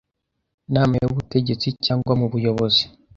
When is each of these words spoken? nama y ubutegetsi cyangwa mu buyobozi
nama 0.73 0.93
y 1.01 1.05
ubutegetsi 1.09 1.67
cyangwa 1.85 2.11
mu 2.19 2.25
buyobozi 2.33 2.83